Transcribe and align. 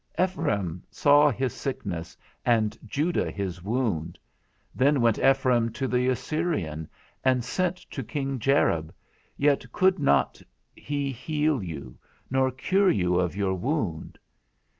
_Ephraim 0.17 0.81
saw 0.89 1.29
his 1.29 1.53
sickness, 1.53 2.17
and 2.43 2.75
Judah 2.87 3.29
his 3.29 3.61
wound; 3.61 4.17
then 4.73 4.99
went 4.99 5.19
Ephraim 5.19 5.71
to 5.73 5.87
the 5.87 6.07
Assyrian, 6.07 6.89
and 7.23 7.43
sent 7.45 7.77
to 7.91 8.01
King 8.03 8.39
Jareb, 8.39 8.91
yet 9.37 9.71
could 9.71 9.99
not 9.99 10.41
he 10.75 11.11
heal 11.11 11.61
you, 11.61 11.99
nor 12.31 12.49
cure 12.49 12.89
you 12.89 13.19
of 13.19 13.35
your 13.35 13.53
wound. 13.53 14.17